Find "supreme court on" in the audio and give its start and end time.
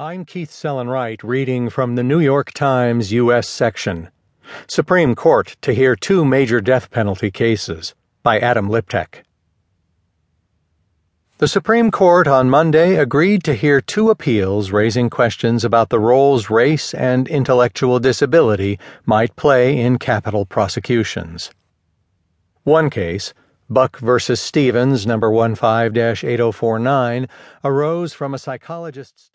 11.48-12.48